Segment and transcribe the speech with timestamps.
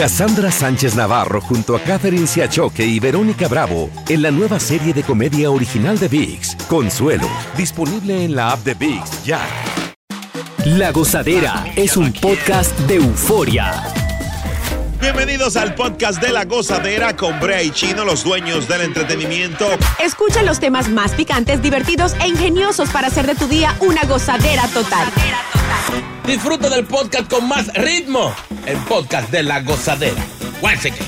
[0.00, 5.02] Cassandra Sánchez Navarro junto a Catherine Siachoque y Verónica Bravo en la nueva serie de
[5.02, 9.46] comedia original de VIX, Consuelo, disponible en la app de VIX ya.
[10.64, 13.74] La Gozadera es un podcast de euforia.
[15.02, 19.66] Bienvenidos al podcast de la gozadera con Brea y Chino, los dueños del entretenimiento.
[20.02, 24.66] Escucha los temas más picantes, divertidos e ingeniosos para hacer de tu día una gozadera
[24.68, 25.06] total.
[26.30, 28.32] Disfruta del podcast con más ritmo.
[28.64, 30.24] El podcast de la gozadera.
[30.60, 31.02] Guáchate.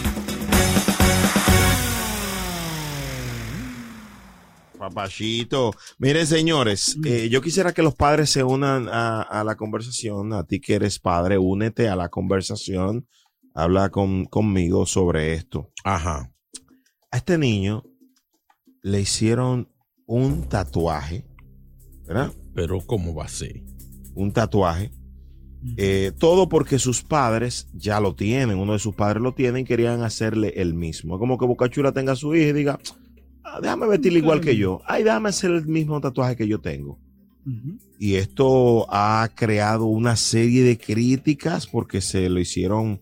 [4.76, 5.74] Papachito.
[5.98, 10.32] Miren, señores, eh, yo quisiera que los padres se unan a, a la conversación.
[10.32, 13.06] A ti que eres padre, únete a la conversación.
[13.54, 15.70] Habla con, conmigo sobre esto.
[15.84, 16.32] Ajá.
[17.12, 17.84] A este niño
[18.82, 19.72] le hicieron
[20.04, 21.24] un tatuaje,
[22.08, 22.32] ¿verdad?
[22.56, 23.62] Pero ¿cómo va a ser?
[24.16, 24.90] Un tatuaje.
[25.76, 29.64] Eh, todo porque sus padres ya lo tienen, uno de sus padres lo tiene y
[29.64, 31.18] querían hacerle el mismo.
[31.18, 32.80] Como que Bocachula tenga a su hija y diga,
[33.44, 34.80] "Ah, déjame vestirle igual que yo.
[34.86, 36.98] Ay, déjame hacer el mismo tatuaje que yo tengo.
[37.98, 43.00] Y esto ha creado una serie de críticas porque se lo hicieron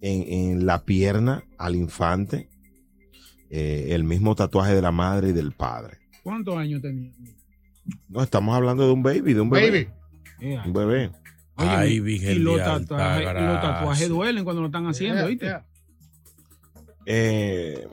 [0.00, 2.48] en, en la pierna al infante.
[3.50, 5.96] eh, el mismo tatuaje de la madre y del padre.
[6.22, 7.10] ¿Cuántos años tenía?
[8.08, 9.90] No, estamos hablando de un baby, de un bebé.
[10.66, 11.10] Un bebé.
[11.58, 14.86] Oye, Ay, y Virgen los de alta tatuajes, y los tatuajes duelen cuando lo están
[14.86, 15.54] haciendo, ¿viste?
[17.06, 17.86] Eh,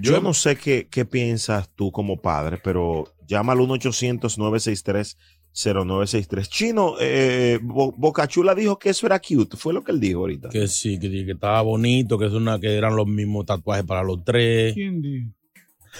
[0.00, 6.48] yo no sé qué, qué piensas tú como padre, pero llama al 1-800-963-0963.
[6.48, 9.56] Chino, eh, Bo- Bocachula dijo que eso era cute.
[9.56, 10.48] Fue lo que él dijo ahorita.
[10.50, 14.02] Que sí, que, que estaba bonito, que, es una, que eran los mismos tatuajes para
[14.02, 14.74] los tres.
[14.74, 15.30] ¿Quién dijo?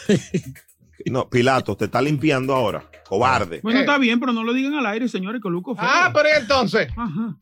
[1.07, 2.85] No, Pilato, te está limpiando ahora.
[3.09, 3.61] Cobarde.
[3.63, 5.85] Bueno, está bien, pero no lo digan al aire, señores, que Luco fue.
[5.87, 6.89] Ah, pero ¿y entonces.
[6.97, 7.37] Ajá.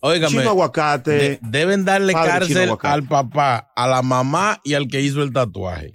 [0.00, 1.10] Óigame, Chino aguacate.
[1.10, 5.92] de- deben darle cárcel al papá, a la mamá y al que hizo el tatuaje.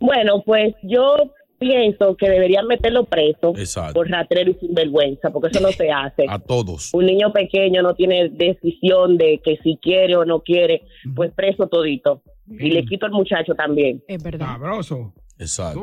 [0.00, 1.16] Bueno, pues yo
[1.60, 3.92] pienso que deberían meterlo preso Exacto.
[3.94, 6.24] por ratrero y sinvergüenza, porque eso no se hace.
[6.28, 6.90] A todos.
[6.94, 10.82] Un niño pequeño no tiene decisión de que si quiere o no quiere,
[11.14, 12.22] pues preso todito.
[12.48, 14.02] Y le quito al muchacho también.
[14.08, 14.46] Es verdad.
[14.46, 15.12] Sabroso.
[15.14, 15.80] ¿Tú Exacto.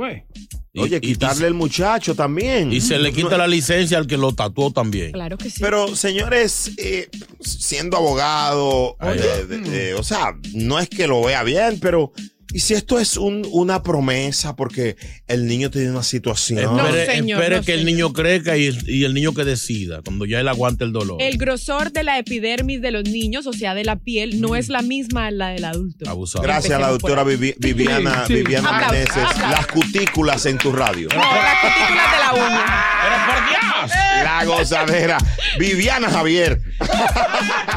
[0.73, 2.71] Y- Oye, y- quitarle el muchacho también.
[2.73, 5.11] Y se le quita No, la licencia al que lo tatuó también.
[5.13, 5.59] Claro que sí.
[5.61, 7.07] Pero, señores, eh,
[7.39, 12.11] siendo abogado, eh, o sea, no es que lo vea bien, pero
[12.53, 14.95] Y si esto es un- una promesa porque
[15.27, 16.59] el niño tiene una situación.
[16.79, 20.23] Espere, señor, espere no, que el niño crezca y, y el niño que decida, cuando
[20.25, 21.17] ya él aguante el dolor.
[21.21, 24.69] El grosor de la epidermis de los niños, o sea, de la piel, no es
[24.69, 26.09] la misma a la del adulto.
[26.09, 26.41] Abusado.
[26.43, 27.23] Gracias a la doctora.
[27.25, 28.43] Vivi- Viviana, Sí, sí.
[28.43, 29.17] Viviana Aplausos, Meneses.
[29.17, 29.51] aplausos.
[29.51, 31.09] Las cutículas en tu radio.
[31.13, 32.85] No, las cutículas de la uña.
[33.03, 33.97] ¡Pero por Dios!
[34.23, 35.17] La gozadera.
[35.59, 36.61] Viviana Javier.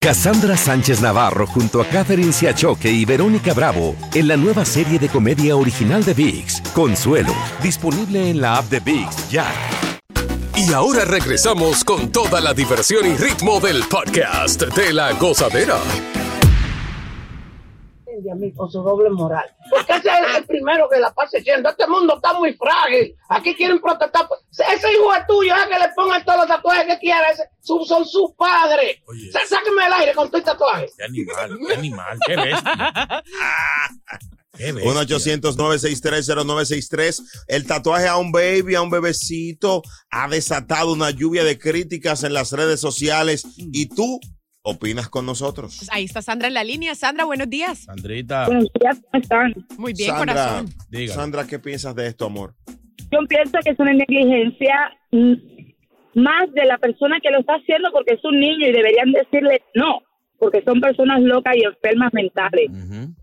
[0.03, 5.07] Cassandra Sánchez Navarro junto a Catherine Siachoque y Verónica Bravo en la nueva serie de
[5.07, 9.45] comedia original de VIX, Consuelo, disponible en la app de VIX ya.
[10.55, 15.77] Y ahora regresamos con toda la diversión y ritmo del podcast de la gozadera.
[18.31, 19.45] A mí con su doble moral.
[19.69, 23.53] Porque ese es el primero que la pasa diciendo, este mundo está muy frágil, aquí
[23.55, 24.27] quieren protestar.
[24.51, 28.05] Ese hijo es tuyo, es que le pongan todos los tatuajes que quiera, ese- son
[28.05, 28.97] sus padres.
[29.07, 29.31] Oye.
[29.31, 30.87] Sá- Sáqueme del aire con tu tatuaje.
[30.97, 31.57] ¡Qué animal!
[31.67, 32.19] ¡Qué animal!
[32.25, 33.23] ¡Qué bestia!
[34.57, 34.91] ¡Qué bestia!
[36.11, 37.21] 1-800-963-0963.
[37.47, 42.33] El tatuaje a un baby, a un bebecito, ha desatado una lluvia de críticas en
[42.33, 43.45] las redes sociales.
[43.57, 44.19] Y tú
[44.63, 45.75] opinas con nosotros.
[45.79, 46.93] Pues Ahí está Sandra en la línea.
[46.95, 47.79] Sandra, buenos días.
[47.79, 49.53] Sandrita, Buenos días, ¿cómo están?
[49.77, 50.69] Muy bien, Sandra, corazón.
[50.89, 51.07] dígame.
[51.21, 52.55] Sandra, ¿qué piensas de esto, amor?
[53.11, 54.75] Yo pienso que es una negligencia
[56.13, 59.61] más de la persona que lo está haciendo porque es un niño y deberían decirle
[59.75, 59.99] no,
[60.37, 62.69] porque son personas locas y enfermas mentales.
[62.69, 63.15] Ujú.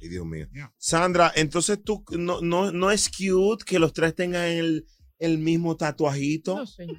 [0.00, 0.46] Ay, Dios mío.
[0.76, 4.86] Sandra, entonces tú no, no, no es cute que los tres tengan el,
[5.18, 6.56] el mismo tatuajito.
[6.56, 6.96] No, señor.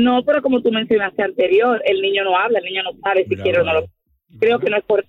[0.00, 3.30] No, pero como tú mencionaste anterior, el niño no habla, el niño no sabe si
[3.30, 3.86] Mira, quiere o no lo
[4.38, 5.04] Creo que no es por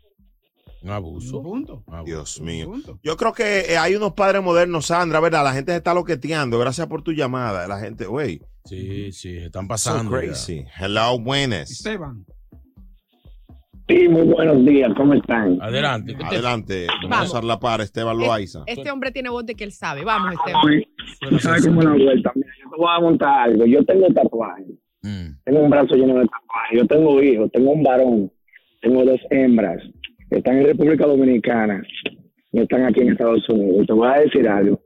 [0.82, 1.44] Un abuso.
[1.44, 1.84] Punto.
[1.86, 2.06] Un abuso.
[2.12, 2.66] Dios mío.
[2.68, 3.00] Punto.
[3.04, 5.44] Yo creo que eh, hay unos padres modernos, Sandra, ¿verdad?
[5.44, 6.58] La gente se está loqueteando.
[6.58, 7.68] Gracias por tu llamada.
[7.68, 8.42] La gente, güey.
[8.66, 10.12] Sí, sí, están So pasando.
[10.22, 10.28] ya.
[10.28, 10.64] crazy.
[10.80, 11.70] Hello, buenas.
[11.70, 12.26] Esteban.
[13.88, 15.60] Sí, muy buenos días, ¿cómo están?
[15.62, 16.14] Adelante.
[16.14, 16.86] ¿qué te- Adelante.
[16.88, 17.30] Vamos a Vamos.
[17.30, 18.60] usar la par, Esteban Loaiza.
[18.68, 20.04] Este hombre tiene voz de que él sabe.
[20.06, 20.84] Vamos, Esteban.
[21.20, 22.32] Suena ¿Sabes cómo la vuelta?
[22.36, 22.48] Mira,
[22.80, 23.66] voy a montar algo.
[23.66, 24.68] Yo tengo tatuajes.
[25.04, 25.28] Mm.
[25.46, 26.80] Tengo un brazo lleno de tatuajes.
[26.80, 28.32] Yo tengo hijos, tengo un varón,
[28.82, 29.82] tengo dos hembras
[30.30, 31.84] están en República Dominicana
[32.52, 33.88] y están aquí en Estados Unidos.
[33.88, 34.80] Te voy a decir algo.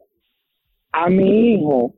[0.91, 1.93] A mi hijo,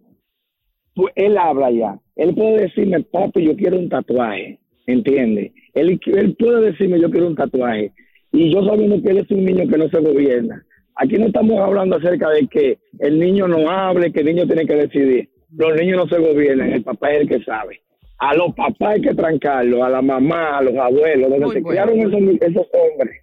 [0.96, 2.00] pues, él habla ya.
[2.16, 4.60] Él puede decirme, papi, yo quiero un tatuaje.
[4.88, 5.52] ¿Entiendes?
[5.74, 7.92] Él, él puede decirme, yo quiero un tatuaje.
[8.32, 10.64] Y yo sabiendo que él es un niño que no se gobierna.
[10.96, 14.66] Aquí no estamos hablando acerca de que el niño no hable, que el niño tiene
[14.66, 15.30] que decidir.
[15.58, 17.82] Los niños no se gobiernan, el papá es el que sabe.
[18.20, 21.62] A los papás hay que trancarlos, a la mamá, a los abuelos, donde Muy se
[21.62, 21.68] bueno.
[21.86, 23.22] criaron esos, esos hombres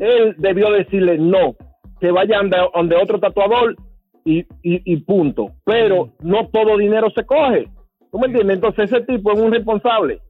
[0.00, 1.54] él debió decirle no,
[2.00, 3.76] que vayan de- donde otro tatuador
[4.24, 5.52] y, y, y punto.
[5.64, 7.68] Pero no todo dinero se coge.
[8.10, 8.56] ¿Tú me entiendes?
[8.56, 10.20] Entonces ese tipo es un responsable.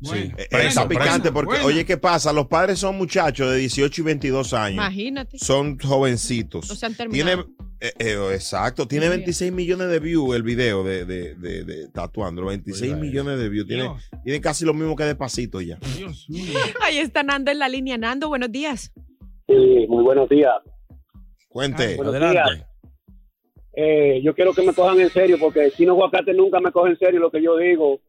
[0.00, 2.32] Bueno, Eh, Preso, está picante porque, oye, ¿qué pasa?
[2.32, 4.74] Los padres son muchachos de 18 y 22 años.
[4.74, 5.38] Imagínate.
[5.38, 6.68] Son jovencitos.
[6.68, 7.48] No se han Tiene, terminado.
[7.80, 11.88] eh, eh, exacto, tiene Muy 26 millones de views el video de, de, de, de
[11.88, 12.44] tatuando.
[12.46, 13.66] 26 Oiga, millones de views.
[13.66, 13.90] Tiene,
[14.22, 15.78] tiene casi lo mismo que Despacito ya.
[15.96, 16.52] Dios mío.
[16.82, 17.98] Ahí está Nando en la línea.
[17.98, 18.92] Nando, buenos días.
[19.48, 20.52] Sí, muy buenos días.
[21.48, 21.96] Cuente.
[21.96, 22.66] Buenos Adelante.
[23.80, 26.90] Eh, yo quiero que me cojan en serio porque el Chino Aguacate nunca me coge
[26.90, 28.00] en serio lo que yo digo.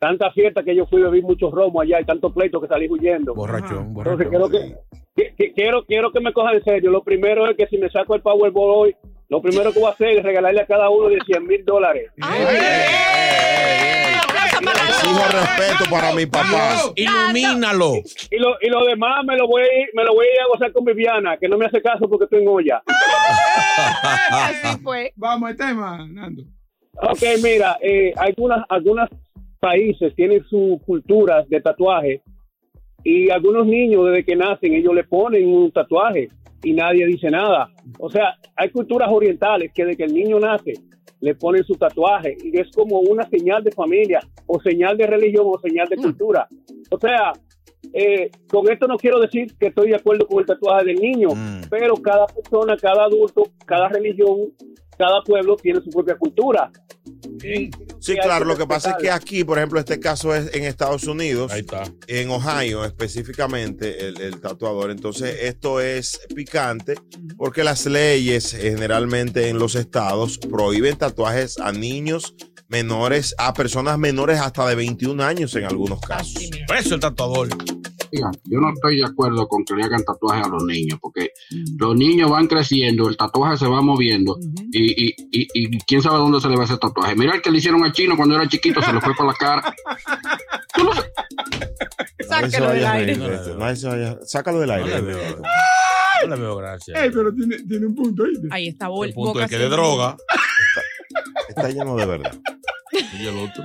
[0.00, 2.88] Tanta fiesta que yo fui a beber muchos romos allá y tantos pleitos que salí
[2.90, 3.32] huyendo.
[3.32, 4.28] Borrachón, Entonces borrachón.
[4.30, 4.74] quiero que,
[5.14, 6.90] que- que- quiero quiero que me cojan en serio.
[6.90, 8.96] Lo primero es que si me saco el Powerball hoy,
[9.28, 12.10] lo primero que voy a hacer es regalarle a cada uno de 100 mil dólares.
[14.88, 16.74] Exijo respeto para mi papá.
[16.96, 17.92] Ilumínalo.
[18.30, 20.40] Y lo, y lo demás me lo voy a ir, me lo voy a ir
[20.40, 22.82] a gozar con Viviana, que no me hace caso porque estoy en olla.
[24.30, 25.12] Así fue.
[25.16, 26.42] Vamos al tema, Nando.
[27.00, 29.08] Ok, mira, eh, algunas, algunos
[29.60, 32.22] países tienen sus culturas de tatuaje
[33.04, 36.28] y algunos niños desde que nacen ellos le ponen un tatuaje
[36.62, 37.70] y nadie dice nada.
[37.98, 40.74] O sea, hay culturas orientales que desde que el niño nace
[41.20, 45.46] le ponen su tatuaje y es como una señal de familia o señal de religión
[45.46, 46.48] o señal de cultura.
[46.90, 47.32] O sea,
[47.92, 51.28] eh, con esto no quiero decir que estoy de acuerdo con el tatuaje del niño,
[51.68, 54.52] pero cada persona, cada adulto, cada religión,
[54.96, 56.70] cada pueblo tiene su propia cultura.
[57.98, 61.04] Sí, claro, lo que pasa es que aquí, por ejemplo, este caso es en Estados
[61.04, 61.52] Unidos,
[62.06, 64.90] en Ohio específicamente, el, el tatuador.
[64.90, 66.94] Entonces, esto es picante
[67.36, 72.34] porque las leyes generalmente en los estados prohíben tatuajes a niños
[72.72, 76.50] menores, a personas menores hasta de 21 años en algunos casos.
[76.66, 77.48] Preso el tatuador.
[78.44, 81.30] Yo no estoy de acuerdo con que le hagan tatuajes a los niños, porque
[81.78, 84.36] los niños van creciendo, el tatuaje se va moviendo
[84.70, 87.14] y, y, y, y quién sabe dónde se le va a hacer tatuaje.
[87.16, 89.34] Mira el que le hicieron al chino cuando era chiquito, se le fue por la
[89.34, 89.74] cara.
[92.28, 93.16] Sácalo del a aire.
[94.22, 95.02] Sácalo del aire.
[95.02, 97.02] No le veo gracia.
[97.04, 98.48] Ey, pero tiene, tiene un punto, ¿oíste?
[98.50, 100.16] Ahí está Bol- El punto es que de droga.
[101.48, 102.38] Está lleno de verdad.
[103.18, 103.64] Y el otro.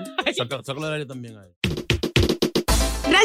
[0.64, 1.52] Sácalo del aire también a él.